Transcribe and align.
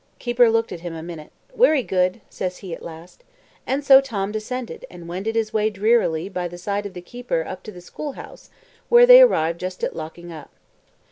Keeper 0.17 0.49
looked 0.49 0.71
at 0.71 0.79
him 0.79 0.95
a 0.95 1.03
minute: 1.03 1.31
"Werry 1.53 1.83
good," 1.83 2.21
said 2.27 2.53
he 2.53 2.73
at 2.73 2.81
last. 2.81 3.23
And 3.67 3.85
so 3.85 4.01
Tom 4.01 4.31
descended, 4.31 4.83
and 4.89 5.07
wended 5.07 5.35
his 5.35 5.53
way 5.53 5.69
drearily 5.69 6.27
by 6.27 6.47
the 6.47 6.57
side 6.57 6.87
of 6.87 6.95
the 6.95 7.03
keeper 7.03 7.45
up 7.47 7.61
to 7.61 7.71
the 7.71 7.81
School 7.81 8.13
house, 8.13 8.49
where 8.89 9.05
they 9.05 9.21
arrived 9.21 9.59
just 9.59 9.83
at 9.83 9.95
locking 9.95 10.31
up. 10.31 10.49